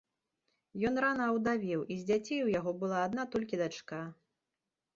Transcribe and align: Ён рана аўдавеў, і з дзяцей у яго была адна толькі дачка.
Ён 0.89 0.95
рана 1.05 1.27
аўдавеў, 1.33 1.81
і 1.91 1.99
з 2.01 2.09
дзяцей 2.09 2.41
у 2.47 2.51
яго 2.59 2.75
была 2.81 3.05
адна 3.09 3.29
толькі 3.37 3.63
дачка. 3.63 4.03